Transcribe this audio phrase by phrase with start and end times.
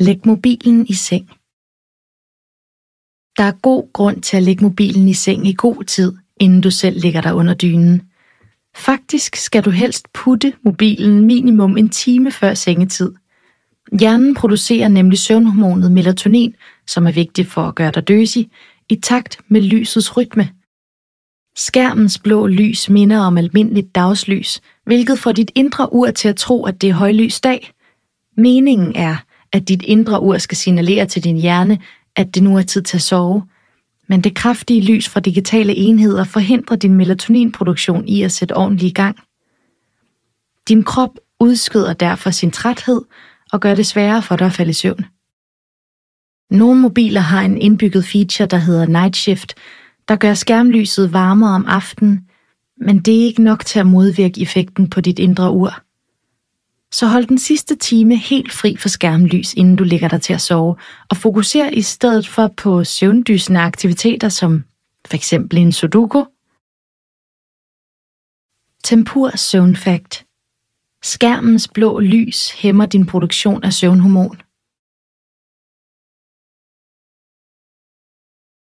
[0.00, 1.26] Læg mobilen i seng.
[3.38, 6.70] Der er god grund til at lægge mobilen i seng i god tid, inden du
[6.70, 8.02] selv ligger der under dynen.
[8.76, 13.12] Faktisk skal du helst putte mobilen minimum en time før sengetid.
[14.00, 16.54] Hjernen producerer nemlig søvnhormonet melatonin,
[16.86, 18.50] som er vigtigt for at gøre dig døsig,
[18.88, 20.48] i takt med lysets rytme.
[21.56, 26.64] Skærmens blå lys minder om almindeligt dagslys, hvilket får dit indre ur til at tro,
[26.64, 27.72] at det er højlys dag.
[28.36, 29.16] Meningen er,
[29.52, 31.78] at dit indre ur skal signalere til din hjerne,
[32.16, 33.42] at det nu er tid til at sove.
[34.08, 38.94] Men det kraftige lys fra digitale enheder forhindrer din melatoninproduktion i at sætte ordentligt i
[38.94, 39.18] gang.
[40.68, 43.02] Din krop udskyder derfor sin træthed
[43.52, 45.04] og gør det sværere for dig at falde i søvn.
[46.50, 49.54] Nogle mobiler har en indbygget feature, der hedder Night Shift,
[50.08, 52.20] der gør skærmlyset varmere om aftenen,
[52.80, 55.87] men det er ikke nok til at modvirke effekten på dit indre ur.
[56.92, 60.40] Så hold den sidste time helt fri for skærmlys, inden du ligger dig til at
[60.40, 60.76] sove,
[61.10, 64.64] og fokuser i stedet for på søvndysende aktiviteter som
[65.08, 65.32] f.eks.
[65.32, 66.24] en sudoku.
[68.84, 70.26] Tempur søvnfakt.
[71.02, 74.40] Skærmens blå lys hæmmer din produktion af søvnhormon.